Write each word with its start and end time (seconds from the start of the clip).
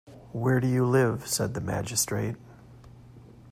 ‘Where 0.31 0.59
do 0.59 0.67
you 0.67 0.83
live?’ 0.83 1.27
said 1.27 1.53
the 1.53 1.61
magistrate. 1.61 2.35